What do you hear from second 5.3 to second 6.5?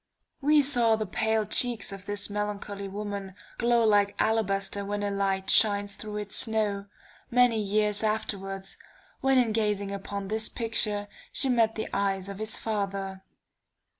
shines through its